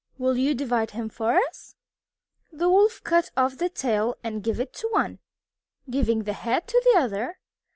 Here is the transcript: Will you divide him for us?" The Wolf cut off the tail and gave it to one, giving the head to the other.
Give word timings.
Will 0.17 0.35
you 0.35 0.55
divide 0.55 0.89
him 0.89 1.09
for 1.09 1.33
us?" 1.35 1.75
The 2.51 2.67
Wolf 2.67 3.03
cut 3.03 3.29
off 3.37 3.59
the 3.59 3.69
tail 3.69 4.15
and 4.23 4.41
gave 4.43 4.59
it 4.59 4.73
to 4.73 4.87
one, 4.87 5.19
giving 5.91 6.23
the 6.23 6.33
head 6.33 6.67
to 6.69 6.81
the 6.83 6.99
other. 6.99 7.37